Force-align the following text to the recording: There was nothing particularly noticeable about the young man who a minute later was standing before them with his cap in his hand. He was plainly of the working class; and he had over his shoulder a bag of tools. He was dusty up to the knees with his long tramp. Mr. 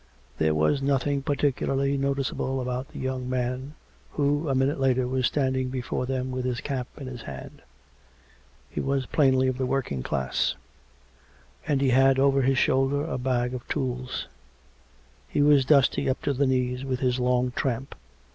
There 0.39 0.55
was 0.55 0.81
nothing 0.81 1.21
particularly 1.21 1.95
noticeable 1.95 2.59
about 2.59 2.87
the 2.87 2.97
young 2.97 3.29
man 3.29 3.75
who 4.13 4.49
a 4.49 4.55
minute 4.55 4.79
later 4.79 5.07
was 5.07 5.27
standing 5.27 5.69
before 5.69 6.07
them 6.07 6.31
with 6.31 6.43
his 6.43 6.59
cap 6.59 6.87
in 6.97 7.05
his 7.05 7.21
hand. 7.21 7.61
He 8.67 8.79
was 8.81 9.05
plainly 9.05 9.47
of 9.47 9.59
the 9.59 9.65
working 9.67 10.01
class; 10.01 10.55
and 11.67 11.81
he 11.81 11.89
had 11.89 12.17
over 12.17 12.41
his 12.41 12.57
shoulder 12.57 13.03
a 13.05 13.19
bag 13.19 13.53
of 13.53 13.67
tools. 13.67 14.25
He 15.27 15.43
was 15.43 15.65
dusty 15.65 16.09
up 16.09 16.19
to 16.23 16.33
the 16.33 16.47
knees 16.47 16.83
with 16.83 16.99
his 16.99 17.19
long 17.19 17.51
tramp. 17.51 17.91
Mr. 17.93 17.97